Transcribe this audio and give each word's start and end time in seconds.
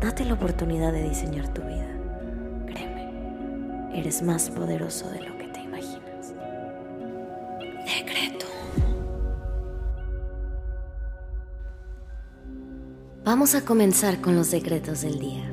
Date 0.00 0.24
la 0.24 0.34
oportunidad 0.34 0.92
de 0.92 1.08
diseñar 1.08 1.52
tu 1.52 1.60
vida. 1.62 1.88
Créeme, 2.66 3.98
eres 3.98 4.22
más 4.22 4.48
poderoso 4.48 5.10
de 5.10 5.22
lo 5.22 5.36
que 5.36 5.48
te 5.48 5.60
imaginas. 5.60 6.34
Decreto. 7.84 8.46
Vamos 13.24 13.56
a 13.56 13.64
comenzar 13.64 14.20
con 14.20 14.36
los 14.36 14.52
decretos 14.52 15.02
del 15.02 15.18
día. 15.18 15.50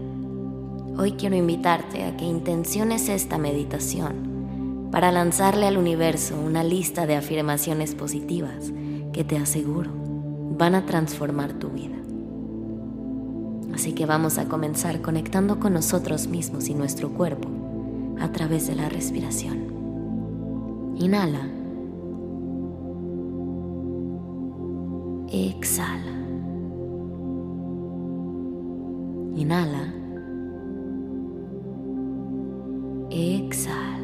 Hoy 0.98 1.14
quiero 1.14 1.36
invitarte 1.36 2.04
a 2.04 2.16
que 2.16 2.26
intenciones 2.26 3.10
esta 3.10 3.40
meditación 3.40 4.90
para 4.92 5.12
lanzarle 5.12 5.66
al 5.66 5.78
universo 5.78 6.40
una 6.40 6.64
lista 6.64 7.08
de 7.08 7.16
afirmaciones 7.16 7.96
positivas 7.96 8.72
que 9.12 9.24
te 9.24 9.38
aseguro 9.38 9.92
van 10.58 10.76
a 10.76 10.86
transformar 10.86 11.54
tu 11.54 11.70
vida. 11.70 12.05
Así 13.74 13.94
que 13.94 14.06
vamos 14.06 14.38
a 14.38 14.46
comenzar 14.46 15.02
conectando 15.02 15.60
con 15.60 15.74
nosotros 15.74 16.28
mismos 16.28 16.70
y 16.70 16.74
nuestro 16.74 17.10
cuerpo 17.10 17.50
a 18.20 18.32
través 18.32 18.68
de 18.68 18.76
la 18.76 18.90
respiración. 18.90 19.66
Inhala. 20.98 21.50
Exhala. 25.30 26.12
Inhala. 29.36 29.94
Exhala. 33.10 33.96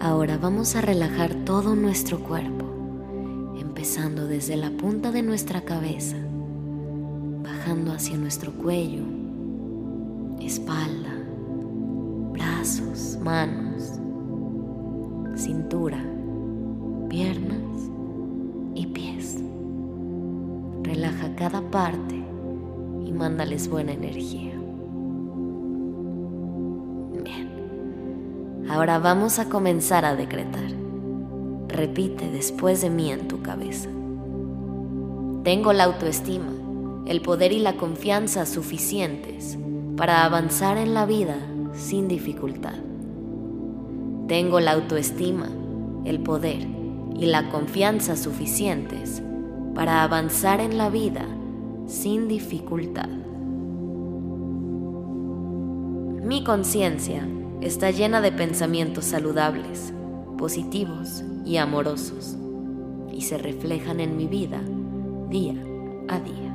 Ahora 0.00 0.36
vamos 0.36 0.76
a 0.76 0.82
relajar 0.82 1.34
todo 1.46 1.74
nuestro 1.74 2.22
cuerpo, 2.22 2.66
empezando 3.58 4.26
desde 4.26 4.56
la 4.56 4.70
punta 4.70 5.10
de 5.10 5.22
nuestra 5.22 5.62
cabeza, 5.62 6.16
bajando 7.44 7.92
hacia 7.92 8.16
nuestro 8.16 8.50
cuello, 8.52 9.04
espalda, 10.40 11.14
brazos, 12.32 13.16
manos, 13.22 14.00
cintura, 15.36 16.02
piernas 17.08 17.90
y 18.74 18.86
pies. 18.86 19.36
Relaja 20.82 21.36
cada 21.36 21.60
parte 21.70 22.16
y 23.06 23.12
mándales 23.12 23.68
buena 23.68 23.92
energía. 23.92 24.54
Ahora 28.74 28.98
vamos 28.98 29.38
a 29.38 29.48
comenzar 29.48 30.04
a 30.04 30.16
decretar. 30.16 30.64
Repite 31.68 32.28
después 32.30 32.80
de 32.80 32.90
mí 32.90 33.12
en 33.12 33.28
tu 33.28 33.40
cabeza. 33.40 33.88
Tengo 35.44 35.72
la 35.72 35.84
autoestima, 35.84 36.50
el 37.06 37.20
poder 37.20 37.52
y 37.52 37.58
la 37.58 37.76
confianza 37.76 38.46
suficientes 38.46 39.58
para 39.96 40.24
avanzar 40.24 40.78
en 40.78 40.94
la 40.94 41.04
vida 41.04 41.36
sin 41.74 42.08
dificultad. 42.08 42.74
Tengo 44.26 44.58
la 44.60 44.72
autoestima, 44.72 45.48
el 46.04 46.20
poder 46.20 46.66
y 47.14 47.26
la 47.26 47.50
confianza 47.50 48.16
suficientes 48.16 49.22
para 49.74 50.02
avanzar 50.02 50.60
en 50.60 50.78
la 50.78 50.88
vida 50.88 51.26
sin 51.86 52.26
dificultad. 52.28 53.08
Mi 56.22 56.42
conciencia 56.42 57.28
está 57.60 57.90
llena 57.90 58.22
de 58.22 58.32
pensamientos 58.32 59.04
saludables, 59.04 59.92
positivos 60.38 61.22
y 61.44 61.58
amorosos, 61.58 62.36
y 63.12 63.20
se 63.20 63.36
reflejan 63.36 64.00
en 64.00 64.16
mi 64.16 64.26
vida 64.26 64.62
día 65.28 65.54
a 66.08 66.18
día. 66.20 66.54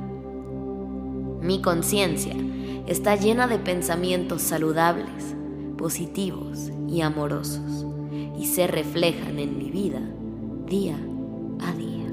Mi 1.42 1.62
conciencia 1.62 2.34
está 2.86 3.16
llena 3.16 3.46
de 3.46 3.58
pensamientos 3.58 4.42
saludables, 4.42 5.34
positivos 5.78 6.70
y 6.86 7.00
amorosos, 7.00 7.86
y 8.38 8.44
se 8.44 8.66
reflejan 8.66 9.38
en 9.38 9.56
mi 9.56 9.70
vida 9.70 10.00
día 10.66 10.98
a 11.60 11.72
día. 11.72 12.06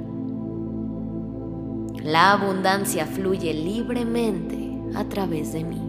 La 2.04 2.32
abundancia 2.32 3.06
fluye 3.06 3.54
libremente 3.54 4.80
a 4.96 5.04
través 5.10 5.52
de 5.52 5.66
mí. 5.66 5.82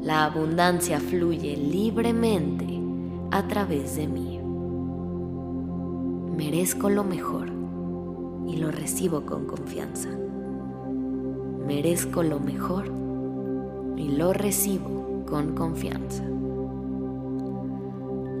La 0.00 0.26
abundancia 0.26 1.00
fluye 1.00 1.56
libremente 1.56 2.80
a 3.32 3.48
través 3.48 3.96
de 3.96 4.06
mí. 4.06 4.38
Merezco 6.36 6.90
lo 6.90 7.02
mejor 7.02 7.48
y 8.46 8.56
lo 8.56 8.70
recibo 8.70 9.26
con 9.26 9.46
confianza. 9.46 10.10
Merezco 11.66 12.22
lo 12.22 12.40
mejor 12.40 12.92
y 13.96 14.08
lo 14.08 14.34
recibo 14.34 15.24
con 15.26 15.54
confianza. 15.54 16.22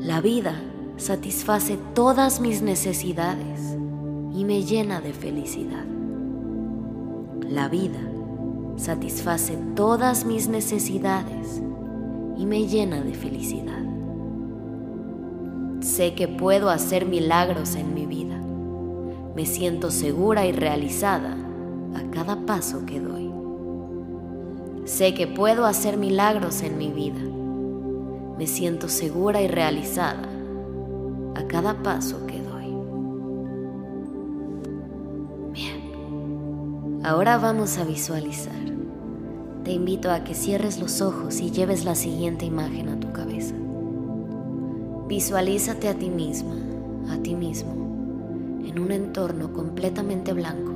La 0.00 0.20
vida 0.20 0.60
satisface 0.98 1.78
todas 1.94 2.40
mis 2.40 2.60
necesidades 2.60 3.78
y 4.34 4.44
me 4.44 4.62
llena 4.64 5.00
de 5.00 5.14
felicidad. 5.14 5.86
La 7.48 7.68
vida 7.68 8.00
satisface 8.76 9.56
todas 9.74 10.26
mis 10.26 10.48
necesidades 10.48 11.62
y 12.36 12.44
me 12.44 12.66
llena 12.66 13.00
de 13.00 13.14
felicidad. 13.14 13.82
Sé 15.80 16.14
que 16.14 16.28
puedo 16.28 16.68
hacer 16.68 17.06
milagros 17.06 17.74
en 17.74 17.94
mi 17.94 18.04
vida. 18.04 18.38
Me 19.34 19.46
siento 19.46 19.90
segura 19.90 20.46
y 20.46 20.52
realizada 20.52 21.43
cada 22.14 22.46
paso 22.46 22.86
que 22.86 23.00
doy. 23.00 23.30
Sé 24.84 25.14
que 25.14 25.26
puedo 25.26 25.66
hacer 25.66 25.96
milagros 25.96 26.62
en 26.62 26.78
mi 26.78 26.90
vida. 26.90 27.20
Me 28.38 28.46
siento 28.46 28.88
segura 28.88 29.42
y 29.42 29.48
realizada 29.48 30.28
a 31.34 31.44
cada 31.48 31.82
paso 31.82 32.24
que 32.26 32.40
doy. 32.40 32.44
Ahora 37.02 37.36
vamos 37.38 37.78
a 37.78 37.84
visualizar. 37.84 38.54
Te 39.64 39.72
invito 39.72 40.10
a 40.10 40.24
que 40.24 40.34
cierres 40.34 40.78
los 40.78 41.00
ojos 41.00 41.40
y 41.40 41.50
lleves 41.50 41.84
la 41.84 41.94
siguiente 41.94 42.44
imagen 42.44 42.90
a 42.90 43.00
tu 43.00 43.12
cabeza. 43.12 43.54
Visualízate 45.08 45.88
a 45.88 45.94
ti 45.94 46.10
misma, 46.10 46.54
a 47.10 47.16
ti 47.18 47.34
mismo, 47.34 47.72
en 48.66 48.78
un 48.78 48.92
entorno 48.92 49.52
completamente 49.52 50.32
blanco. 50.32 50.73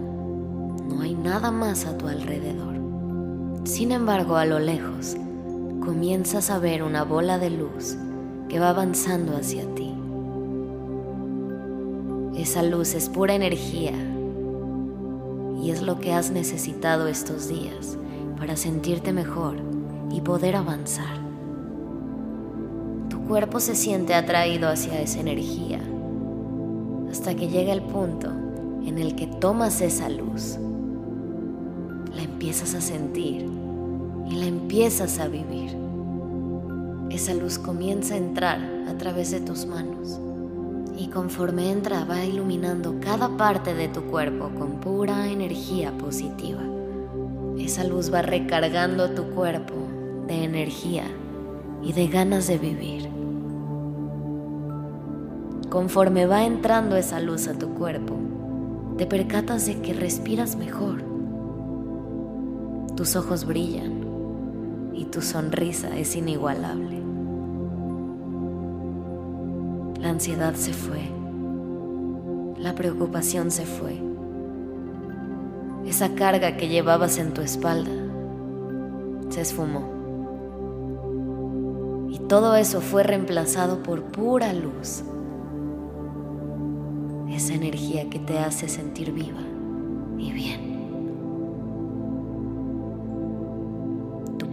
No 0.88 1.02
hay 1.02 1.14
nada 1.14 1.50
más 1.50 1.86
a 1.86 1.96
tu 1.96 2.08
alrededor. 2.08 2.74
Sin 3.64 3.92
embargo, 3.92 4.36
a 4.36 4.46
lo 4.46 4.58
lejos, 4.58 5.16
comienzas 5.84 6.50
a 6.50 6.58
ver 6.58 6.82
una 6.82 7.04
bola 7.04 7.38
de 7.38 7.50
luz 7.50 7.96
que 8.48 8.58
va 8.58 8.70
avanzando 8.70 9.36
hacia 9.36 9.64
ti. 9.74 9.94
Esa 12.36 12.62
luz 12.62 12.94
es 12.94 13.08
pura 13.08 13.34
energía 13.34 13.92
y 15.60 15.70
es 15.70 15.82
lo 15.82 15.98
que 15.98 16.12
has 16.12 16.30
necesitado 16.30 17.08
estos 17.08 17.48
días 17.48 17.98
para 18.38 18.56
sentirte 18.56 19.12
mejor 19.12 19.56
y 20.10 20.20
poder 20.20 20.56
avanzar. 20.56 21.18
Tu 23.10 23.20
cuerpo 23.24 23.60
se 23.60 23.74
siente 23.74 24.14
atraído 24.14 24.68
hacia 24.68 25.00
esa 25.00 25.20
energía 25.20 25.80
hasta 27.10 27.34
que 27.34 27.48
llega 27.48 27.72
el 27.72 27.82
punto 27.82 28.28
en 28.84 28.98
el 28.98 29.14
que 29.16 29.26
tomas 29.26 29.80
esa 29.80 30.08
luz, 30.08 30.58
la 32.18 32.24
empiezas 32.24 32.74
a 32.74 32.80
sentir 32.80 33.48
y 34.28 34.34
la 34.34 34.46
empiezas 34.46 35.20
a 35.20 35.28
vivir. 35.28 35.70
Esa 37.10 37.32
luz 37.32 37.60
comienza 37.60 38.14
a 38.14 38.16
entrar 38.16 38.58
a 38.88 38.98
través 38.98 39.30
de 39.30 39.38
tus 39.38 39.66
manos 39.66 40.18
y 40.98 41.06
conforme 41.10 41.70
entra 41.70 42.04
va 42.04 42.24
iluminando 42.24 42.96
cada 42.98 43.36
parte 43.36 43.72
de 43.72 43.86
tu 43.86 44.02
cuerpo 44.02 44.50
con 44.58 44.80
pura 44.80 45.30
energía 45.30 45.96
positiva. 45.96 46.60
Esa 47.56 47.84
luz 47.84 48.12
va 48.12 48.22
recargando 48.22 49.10
tu 49.10 49.30
cuerpo 49.30 49.74
de 50.26 50.42
energía 50.42 51.04
y 51.84 51.92
de 51.92 52.08
ganas 52.08 52.48
de 52.48 52.58
vivir. 52.58 53.08
Conforme 55.70 56.26
va 56.26 56.44
entrando 56.44 56.96
esa 56.96 57.20
luz 57.20 57.46
a 57.46 57.56
tu 57.56 57.74
cuerpo, 57.74 58.16
te 58.96 59.06
percatas 59.06 59.66
de 59.66 59.80
que 59.80 59.92
respiras 59.92 60.56
mejor. 60.56 61.07
Tus 62.98 63.14
ojos 63.14 63.46
brillan, 63.46 64.90
y 64.92 65.04
tu 65.04 65.22
sonrisa 65.22 65.96
es 65.96 66.16
inigualable. 66.16 67.00
La 70.00 70.10
ansiedad 70.10 70.54
se 70.54 70.72
fue, 70.72 71.08
la 72.58 72.74
preocupación 72.74 73.52
se 73.52 73.66
fue, 73.66 74.02
esa 75.86 76.16
carga 76.16 76.56
que 76.56 76.66
llevabas 76.66 77.18
en 77.18 77.34
tu 77.34 77.40
espalda 77.40 77.92
se 79.28 79.42
esfumó. 79.42 79.84
Y 82.10 82.18
todo 82.26 82.56
eso 82.56 82.80
fue 82.80 83.04
reemplazado 83.04 83.80
por 83.84 84.02
pura 84.06 84.52
luz, 84.52 85.04
esa 87.30 87.54
energía 87.54 88.10
que 88.10 88.18
te 88.18 88.40
hace 88.40 88.68
sentir 88.68 89.12
viva 89.12 89.42
y 90.18 90.32
bien. 90.32 90.67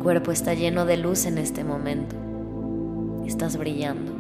Cuerpo 0.06 0.32
está 0.32 0.54
lleno 0.54 0.86
de 0.86 0.98
luz 0.98 1.26
en 1.26 1.40
este 1.40 1.64
momento. 1.64 2.16
Estás 3.26 3.58
brillando. 3.58 4.12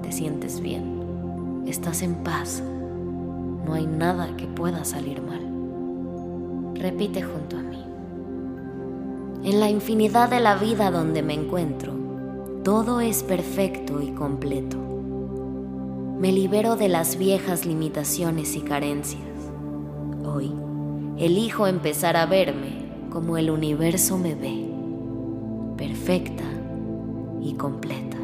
Te 0.00 0.12
sientes 0.12 0.60
bien. 0.60 1.64
Estás 1.66 2.00
en 2.02 2.14
paz. 2.22 2.62
No 2.62 3.74
hay 3.74 3.88
nada 3.88 4.36
que 4.36 4.46
pueda 4.46 4.84
salir 4.84 5.20
mal. 5.20 5.40
Repite 6.76 7.22
junto 7.22 7.56
a 7.56 7.60
mí. 7.60 7.84
En 9.42 9.58
la 9.58 9.68
infinidad 9.68 10.30
de 10.30 10.38
la 10.38 10.54
vida 10.54 10.92
donde 10.92 11.24
me 11.24 11.34
encuentro, 11.34 11.92
todo 12.62 13.00
es 13.00 13.24
perfecto 13.24 14.00
y 14.00 14.12
completo. 14.12 14.76
Me 16.20 16.30
libero 16.30 16.76
de 16.76 16.88
las 16.88 17.18
viejas 17.18 17.66
limitaciones 17.66 18.54
y 18.54 18.60
carencias. 18.60 19.26
Hoy, 20.24 20.52
elijo 21.18 21.66
empezar 21.66 22.16
a 22.16 22.26
verme 22.26 22.85
como 23.10 23.38
el 23.38 23.50
universo 23.50 24.18
me 24.18 24.34
ve, 24.34 24.66
perfecta 25.76 26.44
y 27.42 27.54
completa. 27.54 28.16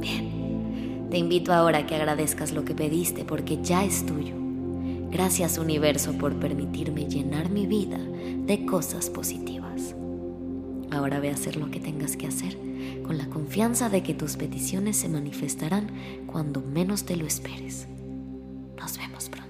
Bien, 0.00 1.08
te 1.10 1.18
invito 1.18 1.52
ahora 1.52 1.78
a 1.78 1.86
que 1.86 1.94
agradezcas 1.94 2.52
lo 2.52 2.64
que 2.64 2.74
pediste 2.74 3.24
porque 3.24 3.58
ya 3.62 3.84
es 3.84 4.04
tuyo. 4.04 4.34
Gracias 5.10 5.58
universo 5.58 6.12
por 6.12 6.34
permitirme 6.34 7.06
llenar 7.06 7.50
mi 7.50 7.66
vida 7.66 7.98
de 7.98 8.66
cosas 8.66 9.08
positivas. 9.08 9.94
Ahora 10.90 11.20
ve 11.20 11.30
a 11.30 11.34
hacer 11.34 11.56
lo 11.56 11.70
que 11.70 11.80
tengas 11.80 12.16
que 12.16 12.26
hacer 12.26 12.56
con 13.02 13.16
la 13.16 13.28
confianza 13.30 13.88
de 13.88 14.02
que 14.02 14.14
tus 14.14 14.36
peticiones 14.36 14.98
se 14.98 15.08
manifestarán 15.08 15.90
cuando 16.26 16.60
menos 16.60 17.04
te 17.04 17.16
lo 17.16 17.26
esperes. 17.26 17.88
Nos 18.78 18.98
vemos 18.98 19.28
pronto. 19.30 19.47